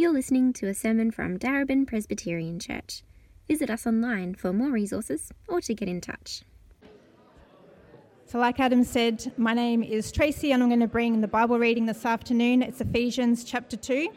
[0.00, 3.02] You're listening to a sermon from Darebin Presbyterian Church.
[3.48, 6.42] Visit us online for more resources or to get in touch.
[8.24, 11.58] So, like Adam said, my name is Tracy, and I'm going to bring the Bible
[11.58, 12.62] reading this afternoon.
[12.62, 14.10] It's Ephesians chapter 2,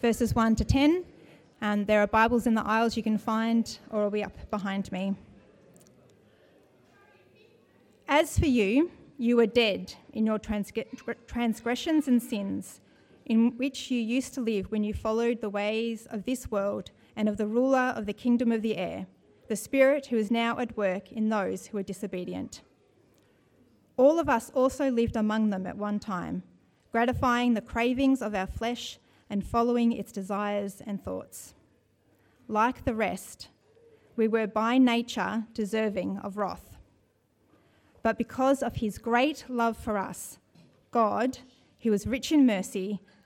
[0.00, 1.04] verses 1 to 10.
[1.60, 4.92] And there are Bibles in the aisles you can find, or will be up behind
[4.92, 5.16] me.
[8.06, 12.80] As for you, you were dead in your transgressions and sins
[13.32, 17.30] in which you used to live when you followed the ways of this world and
[17.30, 19.06] of the ruler of the kingdom of the air,
[19.48, 22.60] the Spirit who is now at work in those who are disobedient.
[23.96, 26.42] All of us also lived among them at one time,
[26.90, 28.98] gratifying the cravings of our flesh
[29.30, 31.54] and following its desires and thoughts.
[32.48, 33.48] Like the rest,
[34.14, 36.76] we were by nature deserving of wrath.
[38.02, 40.38] But because of his great love for us,
[40.90, 41.38] God,
[41.80, 43.00] who was rich in mercy,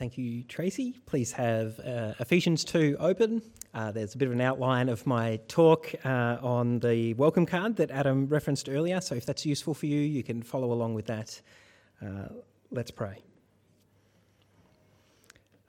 [0.00, 0.96] Thank you, Tracy.
[1.04, 3.42] Please have uh, Ephesians 2 open.
[3.74, 7.76] Uh, there's a bit of an outline of my talk uh, on the welcome card
[7.76, 11.04] that Adam referenced earlier, so if that's useful for you, you can follow along with
[11.04, 11.38] that.
[12.00, 12.28] Uh,
[12.70, 13.18] let's pray.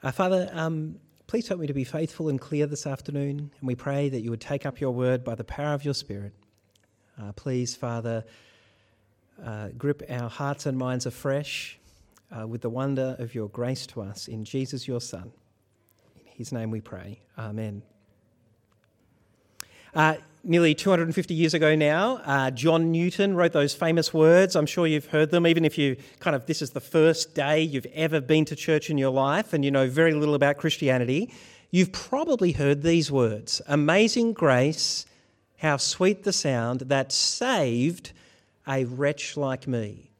[0.01, 0.95] Uh, Father, um,
[1.27, 4.29] please help me to be faithful and clear this afternoon, and we pray that you
[4.29, 6.31] would take up your word by the power of your Spirit.
[7.21, 8.23] Uh, please, Father,
[9.77, 11.80] grip our hearts and minds afresh
[12.31, 15.31] uh, with the wonder of your grace to us in Jesus, your Son.
[16.15, 17.19] In his name we pray.
[17.37, 17.81] Amen.
[19.93, 24.55] Uh, nearly 250 years ago now, uh, John Newton wrote those famous words.
[24.55, 27.61] I'm sure you've heard them, even if you kind of, this is the first day
[27.61, 31.31] you've ever been to church in your life and you know very little about Christianity.
[31.69, 35.05] You've probably heard these words Amazing grace,
[35.57, 38.13] how sweet the sound that saved
[38.67, 40.10] a wretch like me.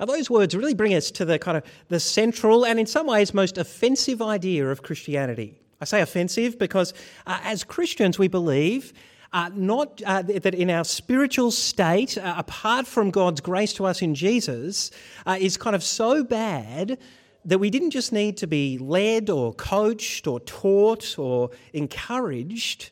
[0.00, 3.06] Now, those words really bring us to the kind of the central and in some
[3.06, 5.60] ways most offensive idea of Christianity.
[5.78, 6.94] I say offensive because
[7.26, 8.94] uh, as Christians we believe
[9.34, 14.00] uh, not uh, that in our spiritual state, uh, apart from God's grace to us
[14.00, 14.90] in Jesus,
[15.26, 16.98] uh, is kind of so bad
[17.44, 22.90] that we didn't just need to be led or coached or taught or encouraged.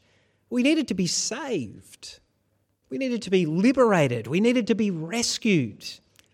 [0.51, 2.21] We needed to be saved.
[2.91, 4.27] We needed to be liberated.
[4.27, 5.87] We needed to be rescued.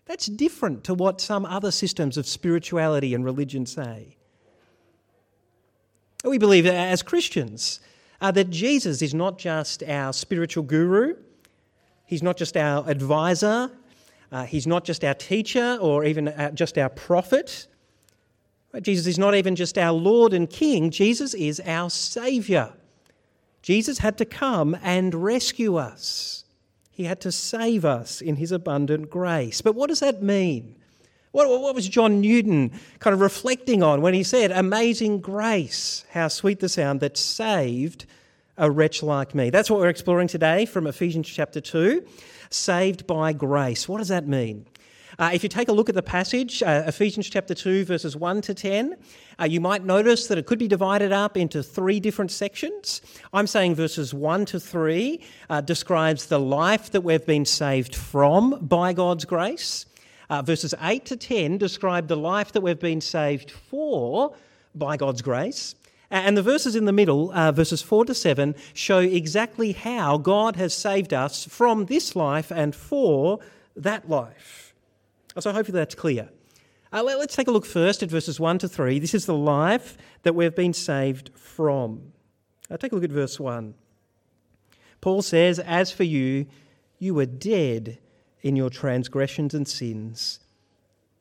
[0.05, 4.17] That's different to what some other systems of spirituality and religion say.
[6.23, 7.79] We believe as Christians
[8.21, 11.15] uh, that Jesus is not just our spiritual guru,
[12.05, 13.71] he's not just our advisor,
[14.31, 17.67] uh, he's not just our teacher or even uh, just our prophet.
[18.81, 22.73] Jesus is not even just our Lord and King, Jesus is our Saviour.
[23.61, 26.44] Jesus had to come and rescue us.
[26.95, 29.61] He had to save us in his abundant grace.
[29.61, 30.77] But what does that mean?
[31.33, 36.29] What, what, was John Newton kind of reflecting on when he said, Amazing grace, how
[36.29, 38.05] sweet the sound that saved
[38.57, 39.49] a wretch like me?
[39.49, 42.01] That's what we're exploring today from Ephesians chapter 2.
[42.49, 43.89] Saved by grace.
[43.89, 44.65] What does that mean?
[45.17, 48.41] Uh, if you take a look at the passage, uh, Ephesians chapter 2, verses 1
[48.41, 48.97] to 10,
[49.39, 53.01] uh, you might notice that it could be divided up into three different sections.
[53.33, 58.59] I'm saying verses 1 to 3 uh, describes the life that we've been saved from
[58.61, 59.85] by God's grace.
[60.29, 64.35] Uh, verses 8 to 10 describe the life that we've been saved for
[64.73, 65.75] by God's grace.
[66.11, 70.57] And the verses in the middle, uh, verses 4 to 7, show exactly how God
[70.57, 73.39] has saved us from this life and for
[73.75, 74.74] that life.
[75.39, 76.29] So hopefully that's clear.
[76.93, 78.99] Uh, let, us take a look first at verses 1 to 3.
[78.99, 82.13] This is the life that we've been saved from.
[82.71, 83.73] Uh, take a look at verse 1.
[85.01, 86.45] Paul says, As for you,
[86.99, 87.97] you were dead
[88.41, 90.39] in your transgressions and sins,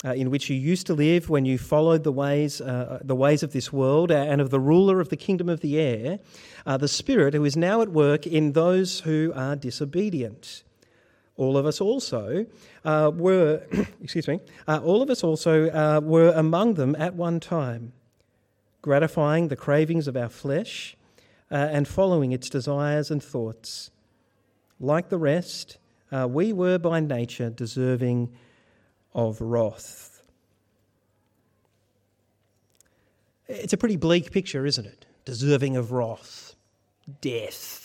[0.04, 3.42] uh, in which you used to live when you followed the ways, uh, the ways
[3.42, 6.20] of this world and of the ruler of the kingdom of the air,
[6.66, 10.62] uh, the Spirit who is now at work in those who are disobedient.
[11.36, 12.46] All of us also
[12.84, 13.62] uh, were,
[14.02, 17.92] excuse me, uh, all of us also uh, were among them at one time,
[18.82, 20.96] gratifying the cravings of our flesh
[21.50, 23.90] and following its desires and thoughts.
[24.80, 25.78] Like the rest,
[26.10, 28.32] we were by nature deserving
[29.14, 30.14] of wrath.
[33.46, 35.06] It's a pretty bleak picture, isn't it?
[35.24, 36.56] Deserving of wrath,
[37.20, 37.83] death.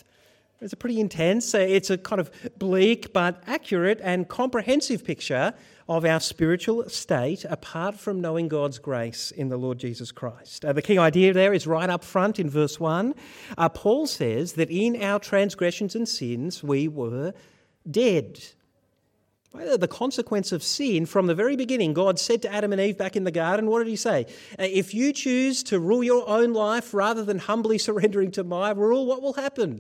[0.62, 5.54] It's a pretty intense, uh, it's a kind of bleak but accurate and comprehensive picture
[5.88, 10.66] of our spiritual state apart from knowing God's grace in the Lord Jesus Christ.
[10.66, 13.16] Uh, the key idea there is right up front in verse 1.
[13.58, 17.34] Uh, Paul says that in our transgressions and sins we were
[17.90, 18.44] dead.
[19.54, 23.16] The consequence of sin from the very beginning, God said to Adam and Eve back
[23.16, 24.26] in the garden, what did he say?
[24.60, 28.72] Uh, if you choose to rule your own life rather than humbly surrendering to my
[28.72, 29.80] rule, what will happen?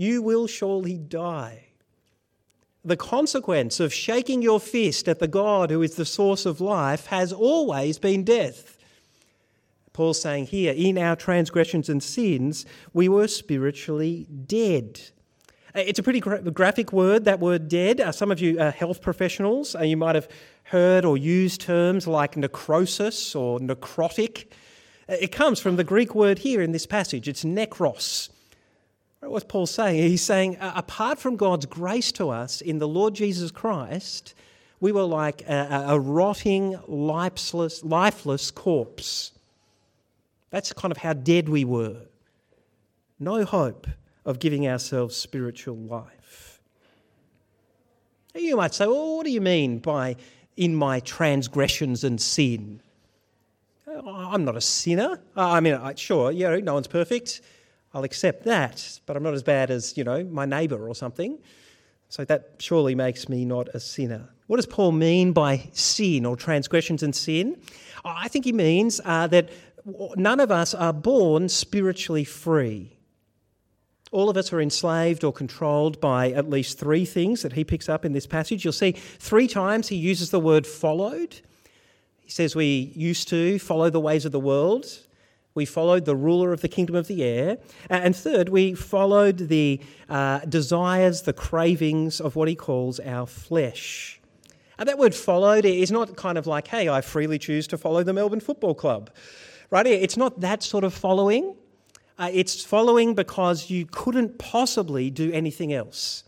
[0.00, 1.64] You will surely die.
[2.82, 7.04] The consequence of shaking your fist at the God who is the source of life
[7.08, 8.78] has always been death.
[9.92, 12.64] Paul's saying here, in our transgressions and sins,
[12.94, 15.02] we were spiritually dead.
[15.76, 18.00] Uh, it's a pretty gra- graphic word, that word dead.
[18.00, 20.28] Uh, some of you are health professionals, uh, you might have
[20.62, 24.46] heard or used terms like necrosis or necrotic.
[25.10, 28.30] Uh, it comes from the Greek word here in this passage, it's necros.
[29.22, 30.02] What's Paul saying?
[30.02, 34.34] He's saying, apart from God's grace to us in the Lord Jesus Christ,
[34.80, 39.32] we were like a, a rotting, lifeless, lifeless corpse.
[40.48, 41.98] That's kind of how dead we were.
[43.18, 43.86] No hope
[44.24, 46.62] of giving ourselves spiritual life.
[48.34, 50.16] You might say, well, what do you mean by
[50.56, 52.80] in my transgressions and sin?
[53.86, 55.20] I'm not a sinner.
[55.36, 57.42] I mean, sure, yeah, no one's perfect.
[57.92, 61.38] I'll accept that, but I'm not as bad as, you know, my neighbour or something.
[62.08, 64.28] So that surely makes me not a sinner.
[64.46, 67.56] What does Paul mean by sin or transgressions and sin?
[68.04, 69.50] I think he means uh, that
[70.16, 72.96] none of us are born spiritually free.
[74.12, 77.88] All of us are enslaved or controlled by at least three things that he picks
[77.88, 78.64] up in this passage.
[78.64, 81.40] You'll see three times he uses the word followed.
[82.18, 84.86] He says we used to follow the ways of the world.
[85.54, 87.58] We followed the ruler of the kingdom of the air.
[87.88, 94.20] And third, we followed the uh, desires, the cravings of what he calls our flesh.
[94.78, 98.02] And that word followed is not kind of like, hey, I freely choose to follow
[98.02, 99.10] the Melbourne Football Club.
[99.70, 99.86] Right?
[99.86, 101.54] It's not that sort of following.
[102.18, 106.24] Uh, it's following because you couldn't possibly do anything else.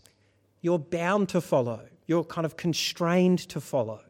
[0.61, 4.01] You're bound to follow, you're kind of constrained to follow.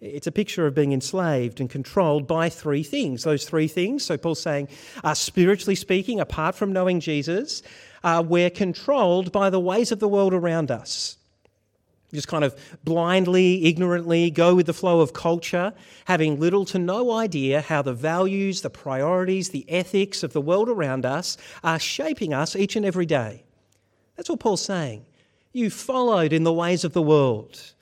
[0.00, 3.24] It's a picture of being enslaved and controlled by three things.
[3.24, 4.68] Those three things, so Paul's saying,
[5.02, 7.62] uh, spiritually speaking, apart from knowing Jesus,
[8.04, 11.18] uh, we're controlled by the ways of the world around us
[12.12, 15.72] just kind of blindly, ignorantly go with the flow of culture,
[16.06, 20.68] having little to no idea how the values, the priorities, the ethics of the world
[20.68, 23.44] around us are shaping us each and every day.
[24.16, 25.04] That's what Paul's saying.
[25.52, 27.74] You followed in the ways of the world.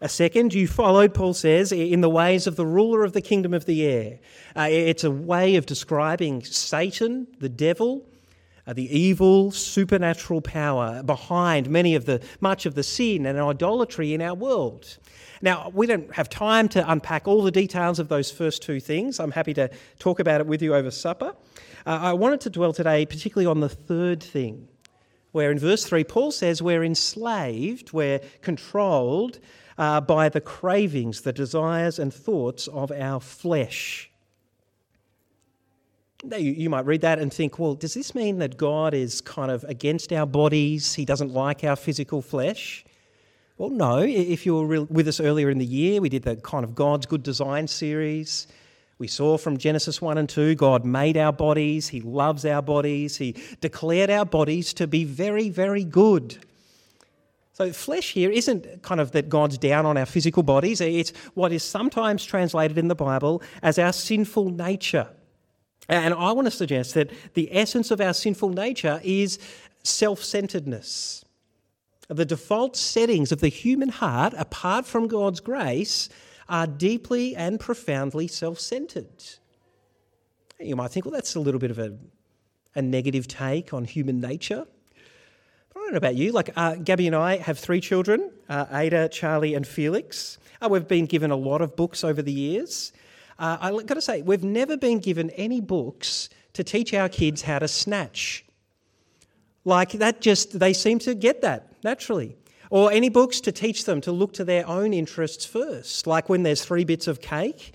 [0.00, 3.52] A second, you followed, Paul says, in the ways of the ruler of the kingdom
[3.52, 4.20] of the air.
[4.54, 8.06] Uh, it's a way of describing Satan, the devil,
[8.68, 14.14] uh, the evil supernatural power behind many of the much of the sin and idolatry
[14.14, 14.98] in our world.
[15.42, 19.18] Now, we don't have time to unpack all the details of those first two things.
[19.18, 21.34] I'm happy to talk about it with you over supper.
[21.86, 24.68] Uh, I wanted to dwell today particularly on the third thing,
[25.32, 29.40] where in verse 3, Paul says we're enslaved, we're controlled
[29.78, 34.10] uh, by the cravings, the desires, and thoughts of our flesh.
[36.24, 39.52] You, you might read that and think, well, does this mean that God is kind
[39.52, 40.94] of against our bodies?
[40.94, 42.84] He doesn't like our physical flesh?
[43.56, 43.98] Well, no.
[43.98, 47.06] If you were with us earlier in the year, we did the kind of God's
[47.06, 48.48] Good Design series.
[48.98, 53.16] We saw from Genesis 1 and 2, God made our bodies, He loves our bodies,
[53.16, 56.44] He declared our bodies to be very, very good.
[57.58, 61.50] So, flesh here isn't kind of that God's down on our physical bodies, it's what
[61.52, 65.08] is sometimes translated in the Bible as our sinful nature.
[65.88, 69.40] And I want to suggest that the essence of our sinful nature is
[69.82, 71.24] self centeredness.
[72.06, 76.08] The default settings of the human heart, apart from God's grace,
[76.48, 79.24] are deeply and profoundly self centered.
[80.60, 81.98] You might think, well, that's a little bit of a,
[82.76, 84.64] a negative take on human nature.
[85.78, 86.32] I don't know about you.
[86.32, 90.38] Like uh, Gabby and I have three children uh, Ada, Charlie, and Felix.
[90.60, 92.92] Uh, we've been given a lot of books over the years.
[93.38, 97.42] Uh, I've got to say, we've never been given any books to teach our kids
[97.42, 98.44] how to snatch.
[99.64, 102.36] Like that, just they seem to get that naturally.
[102.70, 106.08] Or any books to teach them to look to their own interests first.
[106.08, 107.74] Like when there's three bits of cake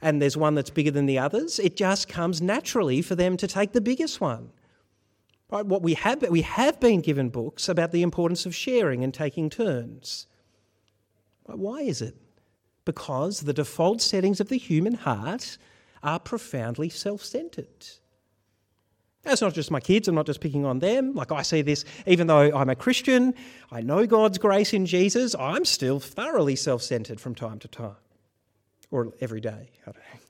[0.00, 3.46] and there's one that's bigger than the others, it just comes naturally for them to
[3.46, 4.50] take the biggest one.
[5.52, 5.66] Right?
[5.66, 9.50] What we have, we have been given books about the importance of sharing and taking
[9.50, 10.26] turns.
[11.44, 12.16] Why is it?
[12.86, 15.58] Because the default settings of the human heart
[16.02, 17.86] are profoundly self centered.
[19.24, 21.14] That's not just my kids, I'm not just picking on them.
[21.14, 23.34] Like I see this, even though I'm a Christian,
[23.70, 27.96] I know God's grace in Jesus, I'm still thoroughly self centered from time to time,
[28.90, 29.70] or every day.
[29.82, 30.21] I don't know.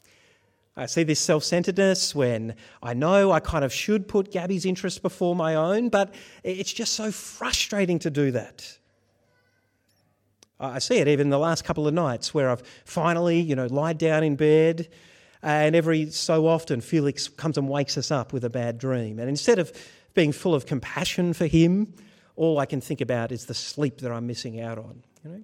[0.77, 4.99] I see this self centeredness when I know I kind of should put Gabby's interests
[4.99, 8.79] before my own, but it's just so frustrating to do that.
[10.59, 13.99] I see it even the last couple of nights where I've finally, you know, lied
[13.99, 14.89] down in bed,
[15.43, 19.19] and every so often Felix comes and wakes us up with a bad dream.
[19.19, 19.73] And instead of
[20.15, 21.93] being full of compassion for him,
[22.37, 25.03] all I can think about is the sleep that I'm missing out on.
[25.25, 25.43] You know?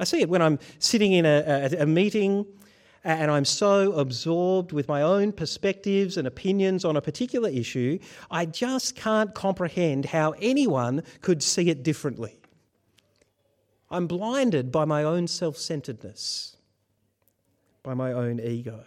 [0.00, 2.46] I see it when I'm sitting in a, a, a meeting
[3.02, 7.98] and I'm so absorbed with my own perspectives and opinions on a particular issue,
[8.30, 12.38] I just can't comprehend how anyone could see it differently.
[13.90, 16.56] I'm blinded by my own self centeredness,
[17.82, 18.84] by my own ego.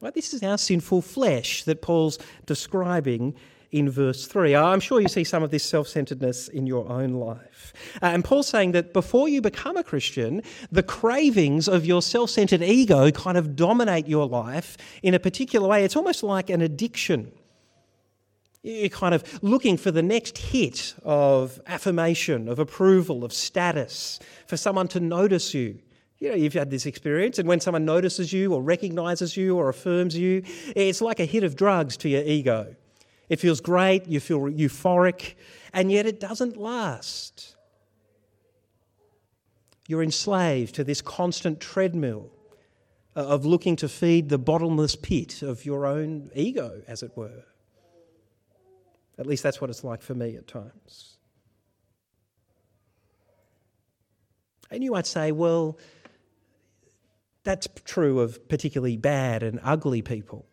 [0.00, 0.14] Right?
[0.14, 3.34] This is our sinful flesh that Paul's describing
[3.72, 4.56] in verse 3.
[4.56, 7.72] I'm sure you see some of this self centeredness in your own life.
[8.02, 12.30] Uh, and Paul's saying that before you become a Christian, the cravings of your self
[12.30, 15.84] centered ego kind of dominate your life in a particular way.
[15.84, 17.32] It's almost like an addiction.
[18.62, 24.58] You're kind of looking for the next hit of affirmation, of approval, of status, for
[24.58, 25.78] someone to notice you.
[26.18, 29.70] You know, you've had this experience, and when someone notices you or recognizes you or
[29.70, 30.42] affirms you,
[30.76, 32.76] it's like a hit of drugs to your ego.
[33.30, 35.34] It feels great, you feel euphoric,
[35.72, 37.54] and yet it doesn't last.
[39.86, 42.32] You're enslaved to this constant treadmill
[43.16, 47.44] uh, of looking to feed the bottomless pit of your own ego, as it were.
[49.16, 51.16] At least that's what it's like for me at times.
[54.72, 55.78] And you might say, well,
[57.44, 60.46] that's true of particularly bad and ugly people.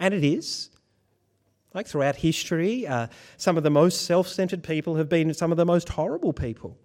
[0.00, 0.70] And it is.
[1.74, 5.56] Like throughout history, uh, some of the most self centered people have been some of
[5.56, 6.76] the most horrible people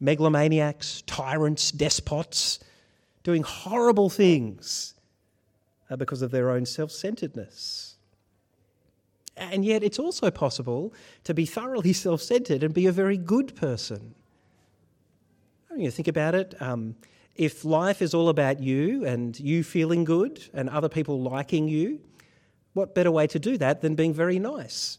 [0.00, 2.60] megalomaniacs, tyrants, despots,
[3.24, 4.94] doing horrible things
[5.90, 7.96] uh, because of their own self centeredness.
[9.36, 10.92] And yet, it's also possible
[11.24, 14.14] to be thoroughly self centered and be a very good person.
[15.68, 16.96] When you think about it, um,
[17.36, 22.00] if life is all about you and you feeling good and other people liking you,
[22.74, 24.98] what better way to do that than being very nice?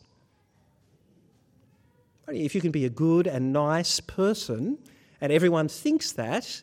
[2.27, 4.77] If you can be a good and nice person
[5.21, 6.61] and everyone thinks that,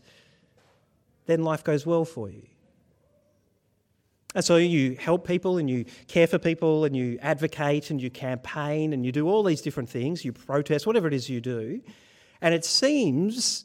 [1.26, 2.42] then life goes well for you.
[4.34, 8.10] And so you help people and you care for people and you advocate and you
[8.10, 11.80] campaign and you do all these different things, you protest, whatever it is you do.
[12.42, 13.64] And it seems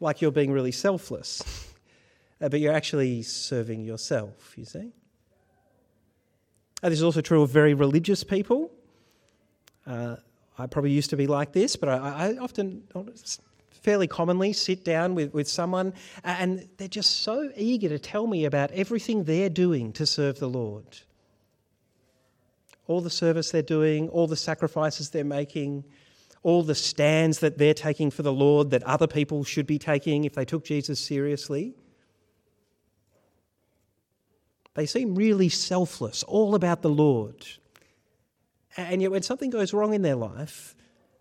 [0.00, 1.42] like you're being really selfless,
[2.38, 4.92] but you're actually serving yourself, you see.
[6.84, 8.70] Uh, this is also true of very religious people.
[9.86, 10.16] Uh,
[10.58, 12.82] I probably used to be like this, but I, I often,
[13.70, 18.44] fairly commonly, sit down with, with someone and they're just so eager to tell me
[18.44, 20.84] about everything they're doing to serve the Lord.
[22.86, 25.84] All the service they're doing, all the sacrifices they're making,
[26.42, 30.24] all the stands that they're taking for the Lord that other people should be taking
[30.24, 31.74] if they took Jesus seriously.
[34.74, 37.46] They seem really selfless, all about the Lord.
[38.76, 40.74] And yet, when something goes wrong in their life,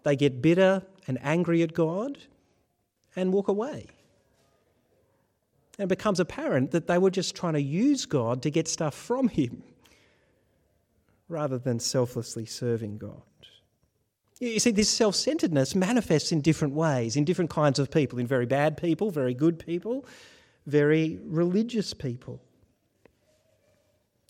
[0.04, 2.18] they get bitter and angry at God
[3.16, 3.88] and walk away.
[5.78, 8.96] And it becomes apparent that they were just trying to use God to get stuff
[8.96, 9.64] from Him
[11.30, 13.22] rather than selflessly serving God.
[14.40, 18.28] You see, this self centeredness manifests in different ways, in different kinds of people, in
[18.28, 20.06] very bad people, very good people,
[20.66, 22.42] very religious people.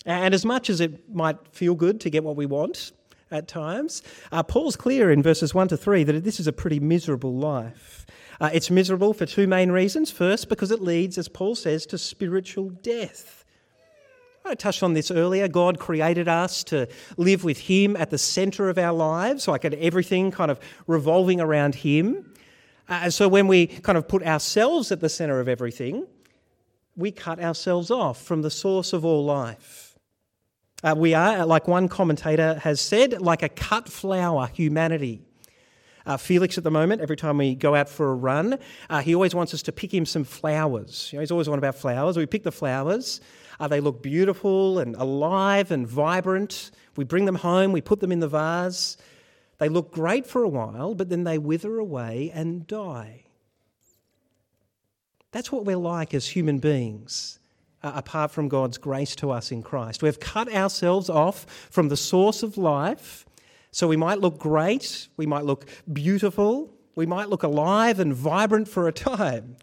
[0.06, 2.92] And as much as it might feel good to get what we want
[3.32, 6.80] at times, uh, Paul's clear in verses 1 to 3 that this is a pretty
[6.80, 8.06] miserable life.
[8.42, 10.12] Uh, it's miserable for two main reasons.
[10.12, 13.46] First, because it leads, as Paul says, to spiritual death.
[14.46, 15.48] I touched on this earlier.
[15.48, 19.74] God created us to live with Him at the center of our lives, like at
[19.76, 22.34] everything kind of revolving around Him.
[22.90, 26.06] Uh, so when we kind of put ourselves at the center of everything,
[26.98, 29.93] we cut ourselves off from the source of all life.
[30.84, 35.22] Uh, we are, like one commentator has said, like a cut flower humanity.
[36.06, 38.60] Uh, Felix, at the moment, every time we go out for a run,
[38.90, 41.10] uh, he always wants us to pick him some flowers.
[41.12, 42.18] You know, he's always on about flowers.
[42.18, 43.22] We pick the flowers.
[43.60, 46.72] Uh, they look beautiful and alive and vibrant.
[46.98, 48.98] We bring them home, we put them in the vase.
[49.60, 53.24] They look great for a while, but then they wither away and die.
[55.32, 57.40] That's what we're like as human beings,
[57.84, 60.02] uh, apart from God's grace to us in Christ.
[60.02, 63.26] We've cut ourselves off from the source of life
[63.74, 68.68] so we might look great, we might look beautiful, we might look alive and vibrant
[68.68, 69.58] for a time.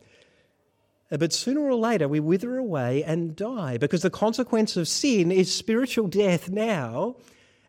[1.12, 5.30] Uh, but sooner or later, we wither away and die because the consequence of sin
[5.30, 7.14] is spiritual death now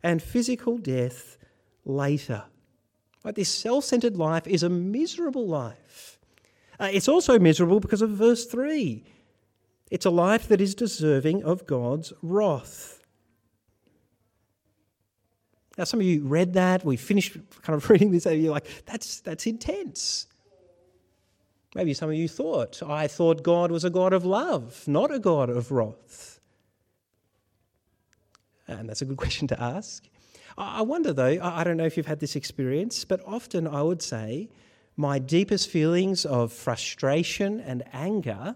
[0.01, 1.38] and physical death
[1.86, 2.43] later.
[3.24, 6.17] Right, this self centered life is a miserable life.
[6.79, 9.03] Uh, it's also miserable because of verse 3.
[9.92, 13.02] It's a life that is deserving of God's wrath.
[15.78, 18.86] Now, some of you read that, we finished kind of reading this, and you're like,
[18.86, 20.28] that's, that's intense.
[21.76, 25.20] Maybe some of you thought, I thought God was a God of love, not a
[25.20, 26.40] God of wrath.
[28.68, 30.08] And that's a good question to ask.
[30.58, 34.02] I wonder, though, I don't know if you've had this experience, but often I would
[34.02, 34.50] say
[34.96, 38.56] my deepest feelings of frustration and anger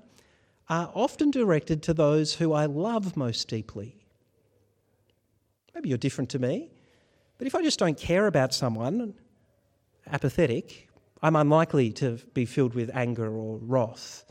[0.69, 4.05] are often directed to those who I love most deeply.
[5.73, 6.71] Maybe you're different to me.
[7.37, 9.13] But if I just don't care about someone,
[10.11, 10.87] apathetic,
[11.21, 14.25] I'm unlikely to be filled with anger or wrath.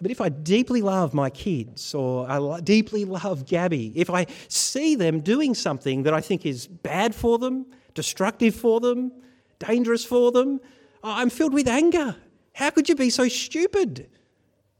[0.00, 4.94] But if I deeply love my kids or I deeply love Gabby, if I see
[4.94, 9.10] them doing something that I think is bad for them, destructive for them,
[9.58, 10.60] dangerous for them,
[11.02, 12.14] I'm filled with anger.
[12.52, 14.08] How could you be so stupid?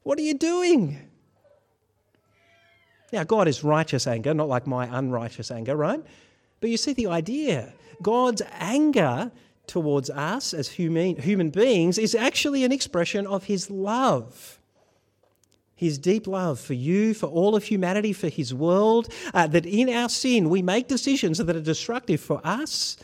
[0.02, 0.98] What are you doing?
[3.12, 6.02] Now, God is righteous anger, not like my unrighteous anger, right?
[6.60, 7.72] But you see the idea.
[8.02, 9.30] God's anger
[9.66, 14.58] towards us as human, human beings is actually an expression of his love.
[15.74, 19.88] His deep love for you, for all of humanity, for his world, uh, that in
[19.88, 22.96] our sin we make decisions that are destructive for us,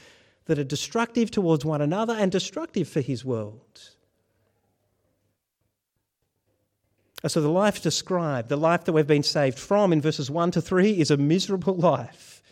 [0.47, 3.93] that are destructive towards one another, and destructive for his world.
[7.27, 10.61] So, the life described, the life that we've been saved from in verses 1 to
[10.61, 12.43] 3, is a miserable life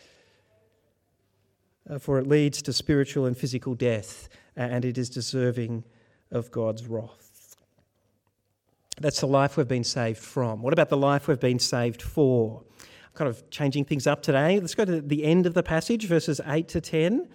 [1.89, 5.83] uh, for it leads to spiritual and physical death, and it is deserving
[6.31, 7.55] of God's wrath.
[8.99, 10.61] That's the life we've been saved from.
[10.61, 12.63] What about the life we've been saved for?
[12.79, 14.59] I'm kind of changing things up today.
[14.59, 17.27] Let's go to the end of the passage, verses 8 to 10.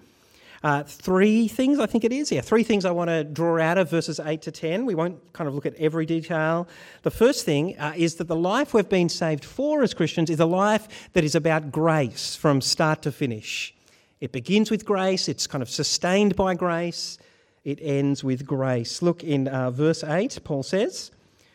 [0.62, 2.32] Uh, three things, I think it is.
[2.32, 4.86] Yeah, three things I want to draw out of verses 8 to 10.
[4.86, 6.66] We won't kind of look at every detail.
[7.02, 10.40] The first thing uh, is that the life we've been saved for as Christians is
[10.40, 13.74] a life that is about grace from start to finish.
[14.20, 17.18] It begins with grace, it's kind of sustained by grace,
[17.64, 19.00] it ends with grace.
[19.00, 21.12] Look in uh, verse 8, Paul says,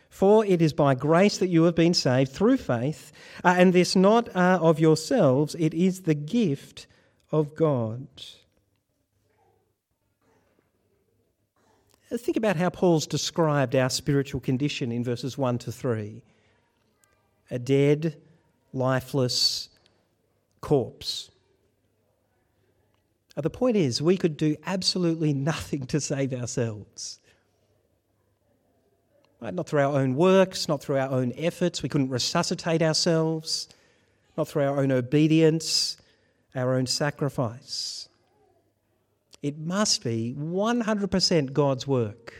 [0.10, 3.12] For it is by grace that you have been saved through faith,
[3.44, 6.88] uh, and this not uh, of yourselves, it is the gift
[7.34, 8.08] of God.
[12.18, 16.22] Think about how Paul's described our spiritual condition in verses 1 to 3
[17.52, 18.18] a dead,
[18.72, 19.70] lifeless
[20.62, 21.30] corpse.
[23.36, 27.20] The point is, we could do absolutely nothing to save ourselves.
[29.40, 29.54] Right?
[29.54, 31.84] Not through our own works, not through our own efforts.
[31.84, 33.68] We couldn't resuscitate ourselves,
[34.38, 35.98] not through our own obedience,
[36.56, 38.08] our own sacrifice.
[39.44, 42.34] It must be 100% God's work.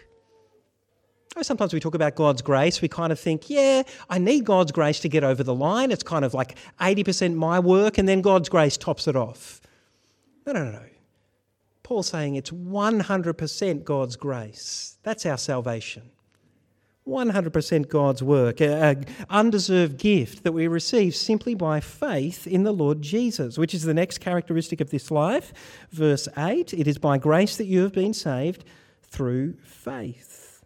[1.42, 5.00] Sometimes we talk about God's grace, we kind of think, yeah, I need God's grace
[5.02, 5.92] to get over the line.
[5.92, 9.60] It's kind of like 80% my work, and then God's grace tops it off.
[10.46, 10.86] No, no, no, no.
[11.82, 14.98] Paul's saying it's 100% God's grace.
[15.04, 16.04] That's our salvation.
[17.08, 23.02] 100% God's work, an undeserved gift that we receive simply by faith in the Lord
[23.02, 25.54] Jesus, which is the next characteristic of this life.
[25.92, 28.64] Verse 8 it is by grace that you have been saved
[29.02, 30.64] through faith.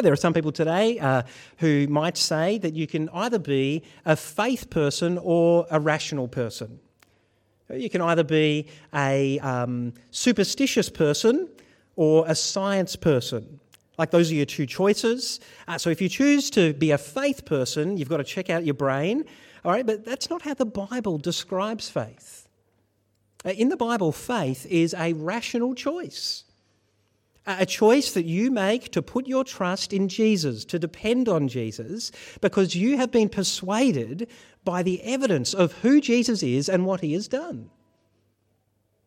[0.00, 1.22] There are some people today uh,
[1.58, 6.80] who might say that you can either be a faith person or a rational person.
[7.70, 11.48] You can either be a um, superstitious person
[11.96, 13.60] or a science person.
[13.98, 15.40] Like those are your two choices.
[15.68, 18.64] Uh, so if you choose to be a faith person, you've got to check out
[18.64, 19.24] your brain.
[19.64, 22.48] All right, but that's not how the Bible describes faith.
[23.44, 26.44] Uh, in the Bible, faith is a rational choice.
[27.44, 32.12] A choice that you make to put your trust in Jesus, to depend on Jesus,
[32.40, 34.28] because you have been persuaded
[34.64, 37.68] by the evidence of who Jesus is and what he has done.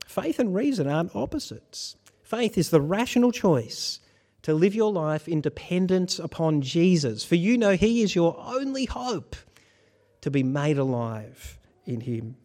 [0.05, 1.95] Faith and reason aren't opposites.
[2.23, 3.99] Faith is the rational choice
[4.45, 8.85] to live your life in dependence upon Jesus, for you know he is your only
[8.85, 9.35] hope
[10.21, 12.35] to be made alive in him.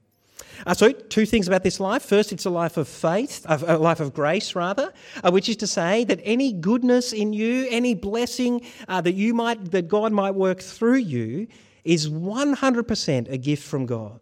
[0.67, 2.01] Uh, so, two things about this life.
[2.03, 5.67] First, it's a life of faith, a life of grace, rather, uh, which is to
[5.67, 10.35] say that any goodness in you, any blessing uh, that you might, that God might
[10.35, 11.49] work through you,
[11.85, 14.21] is 100% a gift from God.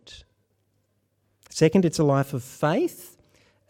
[1.49, 3.17] Second, it's a life of faith,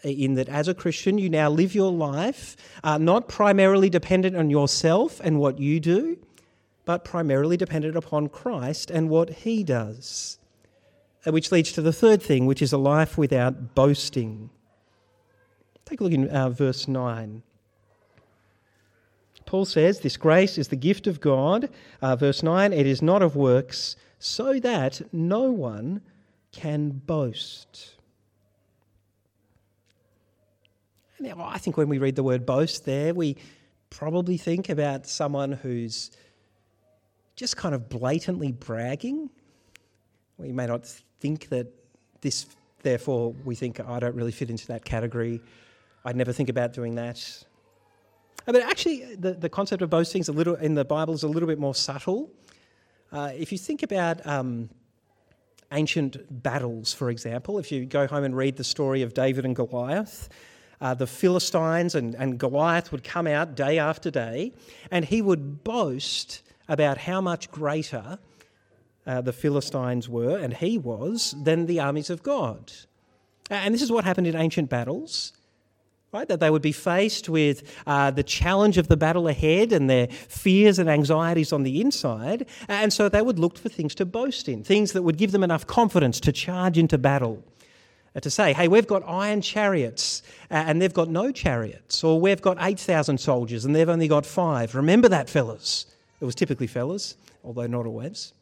[0.03, 4.51] in that as a Christian, you now live your life uh, not primarily dependent on
[4.51, 6.19] yourself and what you do,
[6.85, 10.39] but primarily dependent upon Christ and what he does.
[11.27, 14.51] Uh, which leads to the third thing, which is a life without boasting.
[15.85, 17.43] Take a look in uh, verse 9.
[19.47, 21.71] Paul says, This grace is the gift of God.
[22.03, 26.03] Uh, verse 9, it is not of works, so that no one
[26.53, 27.98] can boast.
[31.21, 33.37] Now, I think when we read the word boast there, we
[33.91, 36.13] probably think about someone who's
[37.35, 39.31] just kind of blatantly bragging.
[40.37, 40.87] We may not
[41.21, 41.67] think that
[42.21, 42.47] this,
[42.83, 45.41] therefore, we think, I don't really fit into that category.
[46.05, 47.45] I'd never think about doing that.
[48.47, 51.25] Uh, but actually, the, the concept of boasting is a little, in the Bible is
[51.25, 52.31] a little bit more subtle.
[53.11, 54.71] Uh, if you think about um,
[55.73, 59.57] ancient battles, for example, if you go home and read the story of David and
[59.57, 60.29] Goliath,
[60.81, 64.53] uh, the Philistines and, and Goliath would come out day after day,
[64.91, 68.19] and he would boast about how much greater
[69.07, 72.73] uh, the Philistines were, and he was, than the armies of God.
[73.51, 75.33] And this is what happened in ancient battles.
[76.11, 79.91] Right, that they would be faced with uh, the challenge of the battle ahead and
[79.91, 84.07] their fears and anxieties on the inside, and so they would look for things to
[84.07, 87.45] boast in, things that would give them enough confidence to charge into battle.
[88.19, 92.21] Uh, to say, hey, we've got iron chariots uh, and they've got no chariots, or
[92.21, 94.75] we've got 8,000 soldiers and they've only got five.
[94.75, 95.87] Remember that, fellas.
[96.21, 98.33] It was typically fellas, although not always.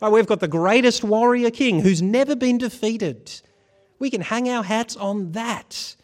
[0.00, 3.30] Oh, we've got the greatest warrior king who's never been defeated.
[3.98, 5.94] We can hang our hats on that.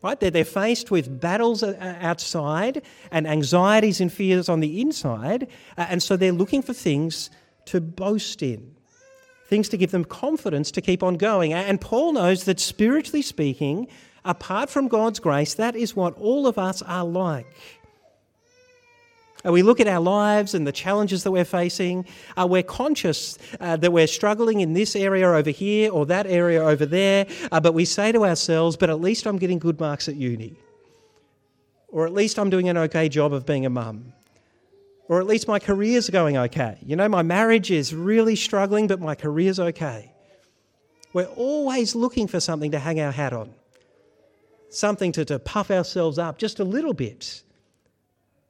[0.00, 0.20] Right?
[0.20, 6.00] They're, they're faced with battles outside and anxieties and fears on the inside, uh, and
[6.00, 7.30] so they're looking for things
[7.64, 8.76] to boast in
[9.54, 11.52] things to give them confidence to keep on going.
[11.52, 13.86] And Paul knows that spiritually speaking,
[14.24, 17.46] apart from God's grace, that is what all of us are like.
[19.44, 22.04] we look at our lives and the challenges that we're facing.
[22.36, 26.60] Uh, we're conscious uh, that we're struggling in this area over here or that area
[26.60, 30.08] over there, uh, but we say to ourselves, but at least I'm getting good marks
[30.08, 30.56] at uni.
[31.86, 34.14] Or at least I'm doing an okay job of being a mum
[35.08, 36.78] or at least my career's going okay.
[36.84, 40.12] You know, my marriage is really struggling, but my career's okay.
[41.12, 43.52] We're always looking for something to hang our hat on,
[44.70, 47.42] something to, to puff ourselves up just a little bit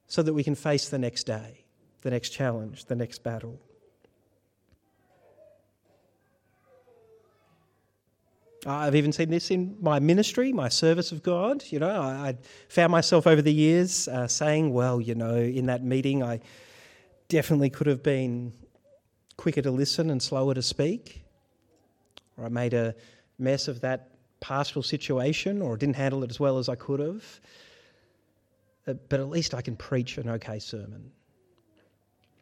[0.07, 1.65] so that we can face the next day,
[2.03, 3.59] the next challenge, the next battle.
[8.67, 11.65] I've even seen this in my ministry, my service of God.
[11.67, 15.67] You know, I, I found myself over the years uh, saying, well, you know, in
[15.67, 16.41] that meeting, I
[17.29, 18.53] definitely could have been
[19.37, 21.25] quicker to listen and slower to speak.
[22.37, 22.95] Or I made a
[23.39, 27.41] mess of that pastoral situation or didn't handle it as well as I could have.
[28.87, 31.11] Uh, but at least I can preach an okay sermon.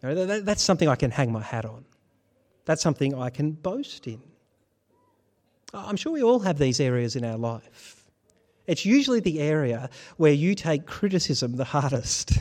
[0.02, 1.84] You know, that, that's something I can hang my hat on.
[2.64, 4.20] That's something I can boast in.
[5.74, 8.10] I'm sure we all have these areas in our life.
[8.66, 12.32] It's usually the area where you take criticism the hardest.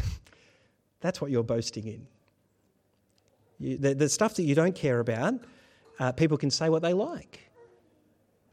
[1.02, 2.08] That's what you're boasting in.
[3.60, 5.36] You, the, the, stuff that you don't care about,
[6.00, 7.40] uh, people can say what they like.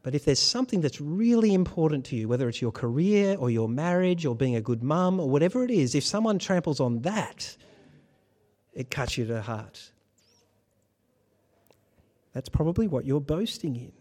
[0.03, 3.69] But if there's something that's really important to you, whether it's your career or your
[3.69, 7.57] marriage or being a good mum or whatever it is, if someone tramples on that,
[8.73, 9.91] it cuts you to the heart.
[12.33, 13.93] That's probably what you're boasting in.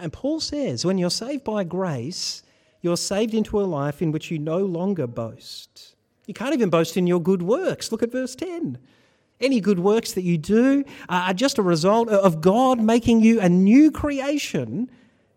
[0.00, 2.42] And Paul says, when you're saved by grace,
[2.80, 5.94] you're saved into a life in which you no longer boast.
[6.26, 7.92] You can't even boast in your good works.
[7.92, 8.78] Look at verse 10.
[9.40, 13.48] Any good works that you do are just a result of God making you a
[13.48, 14.88] new creation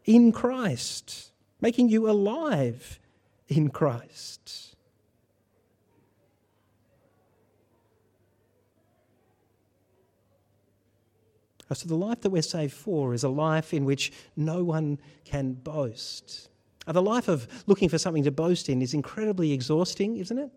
[0.06, 3.00] in Christ, making you alive
[3.48, 4.65] in Christ.
[11.74, 15.54] So, the life that we're saved for is a life in which no one can
[15.54, 16.50] boast.
[16.86, 20.52] Uh, the life of looking for something to boast in is incredibly exhausting, isn't it?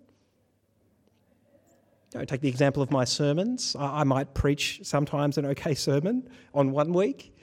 [2.10, 3.76] Don't take the example of my sermons.
[3.78, 7.34] I might preach sometimes an okay sermon on one week,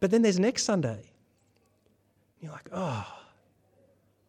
[0.00, 1.02] but then there's next Sunday.
[2.40, 3.06] You're like, oh,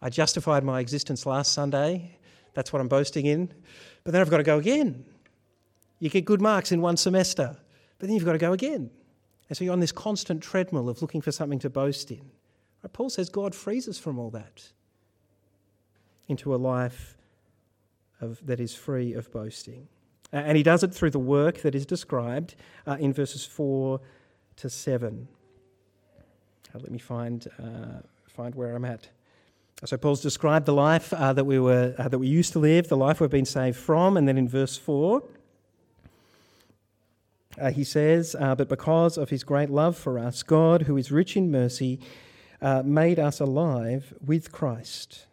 [0.02, 2.18] I justified my existence last Sunday.
[2.54, 3.54] That's what I'm boasting in.
[4.04, 5.06] But then I've got to go again.
[6.00, 7.58] You get good marks in one semester,
[8.02, 8.90] but then you've got to go again.
[9.48, 12.32] And so you're on this constant treadmill of looking for something to boast in.
[12.94, 14.64] Paul says God frees us from all that
[16.28, 17.16] into a life
[18.20, 19.88] of, that is free of boasting.
[20.34, 22.56] Uh, and he does it through the work that is described
[22.88, 24.02] uh, in verses 4
[24.56, 25.28] to 7.
[26.18, 29.10] Uh, let me find, uh, find where I'm at.
[29.86, 32.88] So Paul's described the life uh, that we were uh, that we used to live,
[32.88, 35.24] the life we've been saved from, and then in verse four,
[37.60, 41.12] uh, he says, uh, "But because of His great love for us, God, who is
[41.12, 42.00] rich in mercy,
[42.62, 45.26] uh, made us alive with Christ."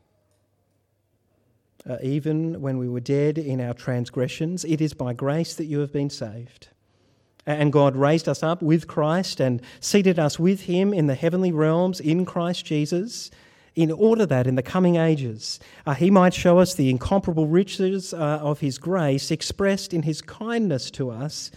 [1.89, 5.79] Uh, even when we were dead in our transgressions, it is by grace that you
[5.79, 6.69] have been saved.
[7.47, 11.53] And God raised us up with Christ and seated us with Him in the heavenly
[11.53, 13.31] realms in Christ Jesus
[13.79, 18.13] in order that in the coming ages uh, he might show us the incomparable riches
[18.13, 21.53] uh, of his grace expressed in his kindness to us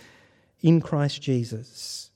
[0.62, 2.12] in Christ Jesus.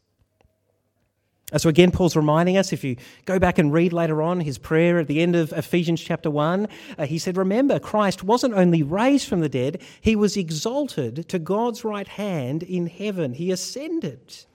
[1.57, 4.97] So, again, Paul's reminding us if you go back and read later on his prayer
[4.97, 9.29] at the end of Ephesians chapter 1, uh, he said, Remember, Christ wasn't only raised
[9.29, 13.33] from the dead, he was exalted to God's right hand in heaven.
[13.33, 14.45] He ascended.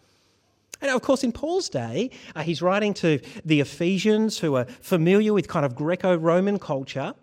[0.82, 5.32] And of course, in Paul's day, uh, he's writing to the Ephesians who are familiar
[5.32, 7.14] with kind of Greco Roman culture.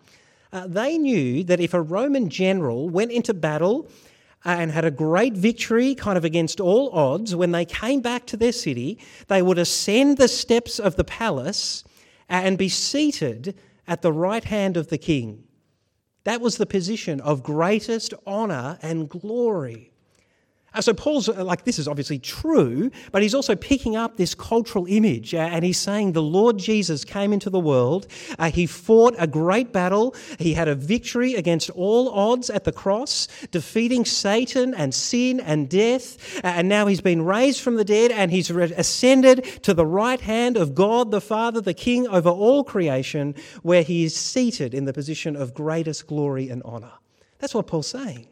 [0.50, 3.90] Uh, they knew that if a Roman general went into battle
[4.44, 8.24] Uh, and had a great victory kind of against all odds, when they came back
[8.24, 8.96] to their city,
[9.26, 11.82] they would ascend the steps of the palace
[12.30, 13.54] uh, and be seated
[13.88, 15.42] at the right hand of the king.
[16.24, 19.92] That was the position of greatest honour and glory.
[20.74, 24.34] Uh, so Paul's uh, like, this is obviously true, but he's also picking up this
[24.34, 28.06] cultural image uh, and he's saying the Lord Jesus came into the world.
[28.38, 30.14] Uh, he fought a great battle.
[30.38, 35.70] He had a victory against all odds at the cross, defeating Satan and sin and
[35.70, 36.36] death.
[36.44, 40.20] Uh, and now he's been raised from the dead and he's ascended to the right
[40.20, 44.84] hand of God the Father, the King over all creation, where he is seated in
[44.84, 46.92] the position of greatest glory and honour.
[47.38, 48.28] That's what Paul's saying.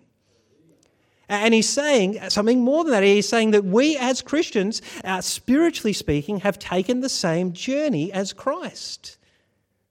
[1.29, 3.03] And he's saying something more than that.
[3.03, 8.33] He's saying that we as Christians, uh, spiritually speaking, have taken the same journey as
[8.33, 9.17] Christ.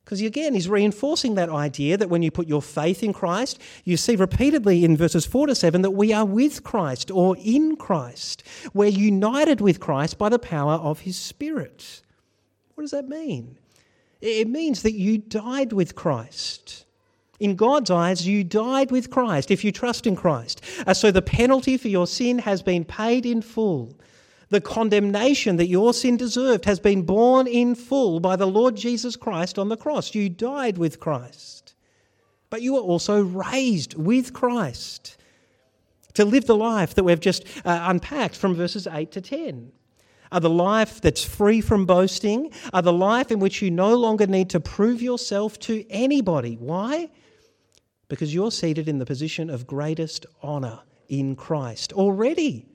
[0.05, 3.97] Because again, he's reinforcing that idea that when you put your faith in Christ, you
[3.97, 8.43] see repeatedly in verses 4 to 7 that we are with Christ or in Christ.
[8.71, 12.01] We're united with Christ by the power of his Spirit.
[12.75, 13.57] What does that mean?
[14.21, 16.84] It means that you died with Christ.
[17.39, 20.61] In God's eyes, you died with Christ if you trust in Christ.
[20.87, 23.97] Uh, so the penalty for your sin has been paid in full.
[24.49, 29.15] The condemnation that your sin deserved has been borne in full by the Lord Jesus
[29.15, 30.15] Christ on the cross.
[30.15, 31.73] You died with Christ.
[32.49, 35.17] But you were also raised with Christ
[36.13, 39.71] to live the life that we've just uh, unpacked from verses 8 to 10
[40.31, 44.27] are the life that's free from boasting, are the life in which you no longer
[44.27, 46.55] need to prove yourself to anybody.
[46.55, 47.09] Why?
[48.07, 52.67] Because you're seated in the position of greatest honour in Christ already.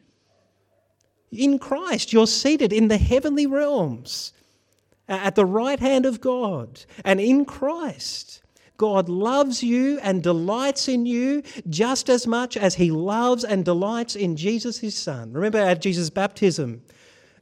[1.30, 4.32] In Christ, you're seated in the heavenly realms
[5.08, 6.84] at the right hand of God.
[7.04, 8.42] And in Christ,
[8.76, 14.16] God loves you and delights in you just as much as he loves and delights
[14.16, 15.32] in Jesus, his Son.
[15.32, 16.82] Remember at Jesus' baptism,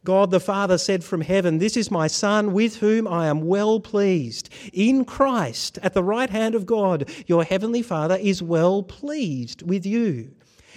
[0.05, 3.81] God the Father said from heaven, This is my Son with whom I am well
[3.81, 4.49] pleased.
[4.73, 9.85] In Christ, at the right hand of God, your heavenly Father is well pleased with
[9.85, 10.31] you.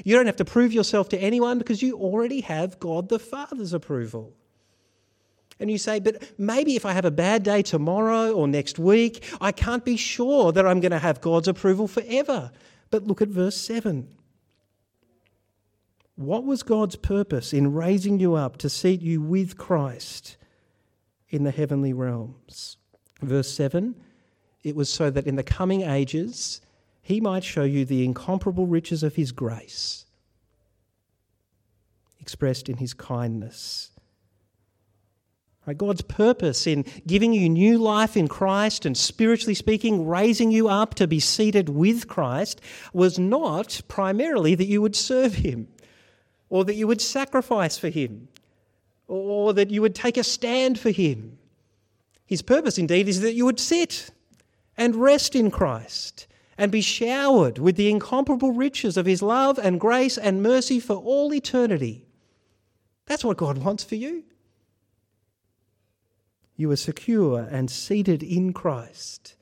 [0.03, 3.73] You don't have to prove yourself to anyone because you already have God the Father's
[3.73, 4.33] approval.
[5.59, 9.23] And you say, but maybe if I have a bad day tomorrow or next week,
[9.39, 12.51] I can't be sure that I'm going to have God's approval forever.
[12.89, 14.07] But look at verse 7.
[16.21, 20.37] What was God's purpose in raising you up to seat you with Christ
[21.29, 22.77] in the heavenly realms?
[23.23, 23.95] Verse 7
[24.63, 26.61] it was so that in the coming ages
[27.01, 30.05] he might show you the incomparable riches of his grace,
[32.19, 33.89] expressed in his kindness.
[35.77, 40.93] God's purpose in giving you new life in Christ and spiritually speaking, raising you up
[40.95, 42.61] to be seated with Christ
[42.93, 45.67] was not primarily that you would serve him
[46.51, 48.27] or that you would sacrifice for him
[49.11, 51.37] or that you would take a stand for Him.
[52.25, 54.09] His purpose, indeed, is that you would sit
[54.77, 59.81] and rest in Christ and be showered with the incomparable riches of His love and
[59.81, 62.05] grace and mercy for all eternity.
[63.05, 64.23] That's what God wants for you.
[66.55, 69.35] You are secure and seated in Christ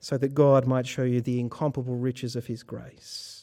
[0.00, 3.41] so that God might show you the incomparable riches of His grace.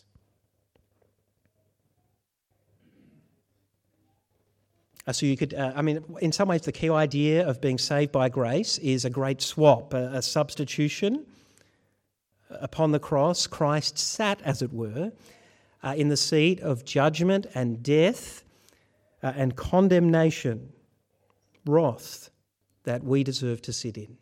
[5.10, 7.80] Uh, so you could, uh, I mean, in some ways, the key idea of being
[7.80, 11.26] saved by grace is a great swap, a, a substitution.
[12.52, 15.12] Upon the cross, Christ sat, as it were,
[15.82, 18.44] uh, in the seat of judgment and death
[19.24, 20.74] uh, and condemnation,
[21.66, 22.30] wrath
[22.84, 24.16] that we deserve to sit in.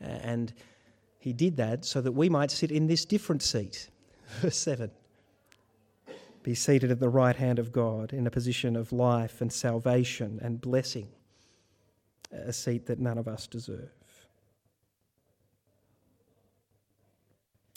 [0.00, 0.54] And
[1.18, 3.90] he did that so that we might sit in this different seat.
[4.40, 4.90] Verse 7
[6.42, 10.40] Be seated at the right hand of God in a position of life and salvation
[10.42, 11.08] and blessing,
[12.32, 13.90] a seat that none of us deserve.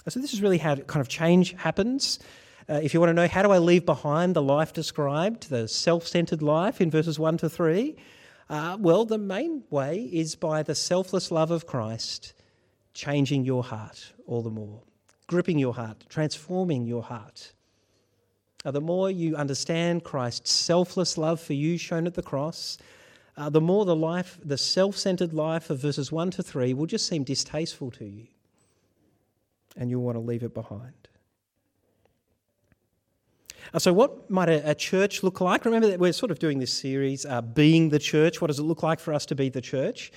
[0.08, 2.20] So, this is really how kind of change happens.
[2.70, 5.68] Uh, if you want to know how do I leave behind the life described, the
[5.68, 7.96] self centered life in verses 1 to 3,
[8.50, 12.34] uh, well, the main way is by the selfless love of Christ
[12.94, 14.84] changing your heart all the more,
[15.28, 17.54] gripping your heart, transforming your heart.
[18.66, 22.80] Uh, the more you understand Christ's selfless love for you shown at the cross,
[23.38, 27.08] uh, the more the life, the self-centered life of verses one to three will just
[27.08, 28.28] seem distasteful to you,
[29.78, 30.94] and you'll want to leave it behind.
[33.74, 35.66] Uh, so, what might a, a, church look like?
[35.66, 38.42] Remember that we're sort of doing this series, uh, Being the Church.
[38.42, 40.12] What does it look like for us to be the church?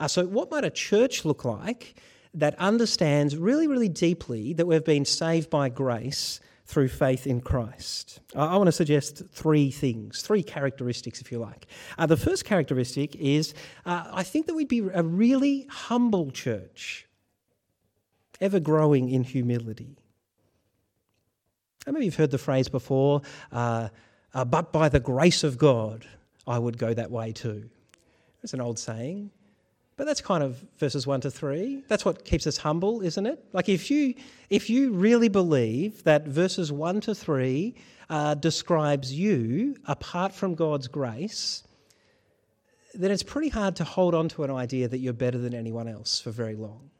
[0.00, 1.94] Uh, so, what might a church look like
[2.34, 6.40] that understands really, really deeply that we've been saved by grace
[6.72, 8.20] through faith in Christ?
[8.34, 11.66] I want to suggest three things, three characteristics, if you like.
[11.98, 13.52] Uh, the first characteristic is
[13.84, 17.06] uh, I think that we'd be a really humble church,
[18.40, 19.98] ever growing in humility.
[21.86, 23.88] Maybe you've heard the phrase before, uh,
[24.32, 26.06] uh, but by the grace of God,
[26.46, 27.68] I would go that way too.
[28.42, 29.30] It's an old saying.
[30.02, 31.84] But that's kind of verses 1 to 3.
[31.86, 33.44] That's what keeps us humble, isn't it?
[33.52, 34.16] Like if you
[34.50, 37.72] if you really believe that verses 1 to 3
[38.10, 41.62] uh, describes you apart from God's grace,
[42.94, 45.86] then it's pretty hard to hold on to an idea that you're better than anyone
[45.86, 46.90] else for very long.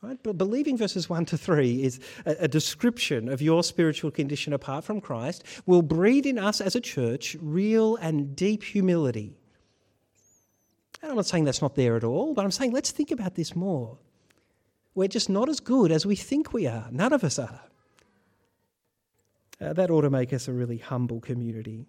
[0.00, 0.18] Right?
[0.22, 4.84] But believing verses 1 to 3 is a, a, description of your spiritual condition apart
[4.84, 9.37] from Christ, will breed in us as a church real and deep humility.
[11.02, 13.34] And I'm not saying that's not there at all, but I'm saying let's think about
[13.34, 13.98] this more.
[14.94, 16.88] We're just not as good as we think we are.
[16.90, 17.60] None of us are.
[19.60, 21.86] Uh, that ought to make us a really humble community.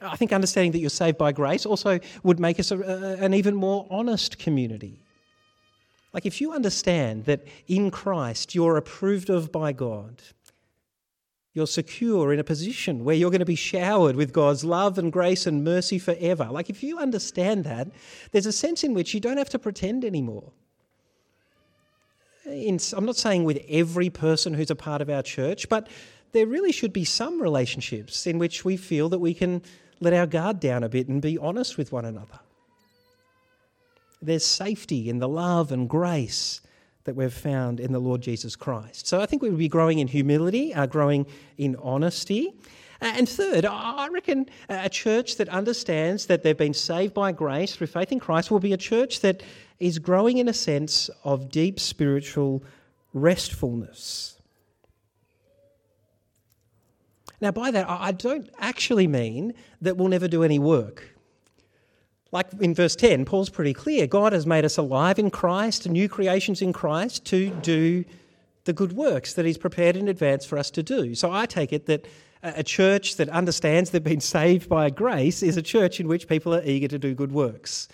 [0.00, 3.34] I think understanding that you're saved by grace also would make us a, a, an
[3.34, 5.00] even more honest community.
[6.12, 10.22] Like, if you understand that in Christ you're approved of by God,
[11.58, 15.12] you're secure in a position where you're going to be showered with God's love and
[15.12, 16.48] grace and mercy forever.
[16.50, 17.88] Like, if you understand that,
[18.30, 20.52] there's a sense in which you don't have to pretend anymore.
[22.46, 25.88] In, I'm not saying with every person who's a part of our church, but
[26.30, 29.60] there really should be some relationships in which we feel that we can
[29.98, 32.38] let our guard down a bit and be honest with one another.
[34.22, 36.60] There's safety in the love and grace
[37.08, 39.06] that we've found in the Lord Jesus Christ.
[39.06, 41.24] So I think we would be growing in humility, uh, growing
[41.56, 42.52] in honesty.
[43.00, 47.74] Uh, and third, I reckon a church that understands that they've been saved by grace
[47.74, 49.42] through faith in Christ will be a church that
[49.80, 52.62] is growing in a sense of deep spiritual
[53.14, 54.36] restfulness.
[57.40, 61.17] Now, by that, I don't actually mean that we'll never do any work.
[62.30, 66.08] Like in verse 10, Paul's pretty clear God has made us alive in Christ, new
[66.08, 68.04] creations in Christ, to do
[68.64, 71.14] the good works that He's prepared in advance for us to do.
[71.14, 72.06] So I take it that
[72.42, 76.54] a church that understands they've been saved by grace is a church in which people
[76.54, 77.88] are eager to do good works.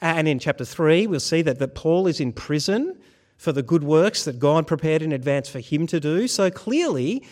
[0.00, 2.98] And in chapter 3, we'll see that, that Paul is in prison
[3.36, 6.26] for the good works that God prepared in advance for him to do.
[6.28, 7.24] So clearly,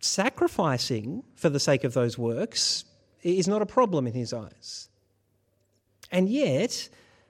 [0.00, 2.84] sacrificing for the sake of those works
[3.22, 4.87] is not a problem in his eyes.
[6.10, 6.88] And yet,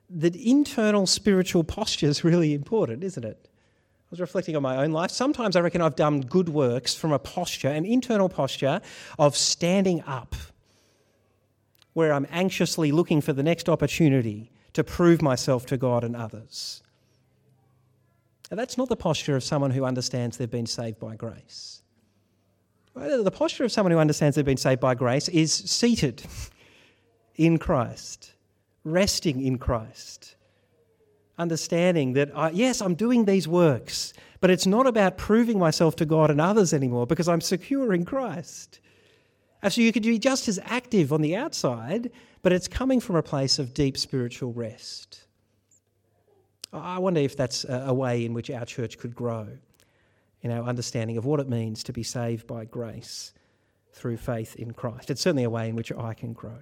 [0.09, 3.49] the internal spiritual posture is really important, isn't it?
[4.09, 5.11] I was reflecting on my own life.
[5.11, 8.81] Sometimes I reckon I've done good works from a posture, an internal posture
[9.19, 10.35] of standing up,
[11.93, 16.83] where I'm anxiously looking for the next opportunity to prove myself to God and others.
[18.51, 21.83] And that's not the posture of someone who understands they've been saved by grace.
[22.95, 26.23] The posture of someone who understands they've been saved by grace is seated
[27.37, 28.33] in Christ,
[28.85, 30.37] resting in Christ,
[31.39, 36.07] understanding that, I, yes, I'm doing these works, but it's not about proving myself to
[36.07, 38.81] God and others anymore because I'm secure in Christ.
[39.63, 42.11] And so you could be just as active on the outside,
[42.43, 45.25] but it's coming from a place of deep spiritual rest.
[46.73, 49.49] I wonder if that's a way in which our church could grow
[50.43, 53.33] in our understanding of what it means to be saved by grace
[53.93, 55.11] through faith in Christ.
[55.11, 56.59] It's certainly a way in which I can grow.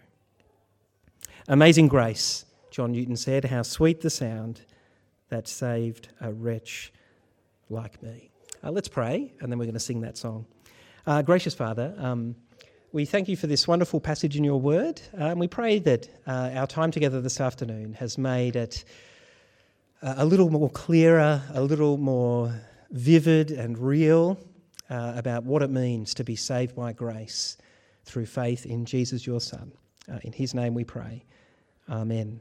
[1.48, 4.62] Amazing grace, John Newton said, how sweet the sound
[5.28, 6.92] that saved a wretch
[7.70, 8.30] like me.
[8.64, 10.44] Uh, let's pray, and then we're going to sing that song.
[11.06, 12.34] Uh, gracious Father, um,
[12.90, 16.08] we thank you for this wonderful passage in your word, uh, and we pray that
[16.26, 18.84] uh, our time together this afternoon has made it
[20.02, 24.36] uh, a little more clearer, a little more vivid and real
[24.90, 27.56] uh, about what it means to be saved by grace
[28.04, 29.70] through faith in Jesus, your Son.
[30.24, 31.22] in his name we pray.
[31.88, 32.40] Amen.